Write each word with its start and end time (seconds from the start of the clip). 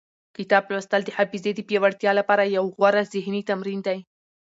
کتاب 0.37 0.63
لوستل 0.73 1.01
د 1.05 1.09
حافظې 1.17 1.51
د 1.55 1.59
پیاوړتیا 1.67 2.11
لپاره 2.19 2.43
یو 2.57 2.65
غوره 2.75 3.01
ذهني 3.13 3.41
تمرین 3.49 3.79
دی. 3.87 3.99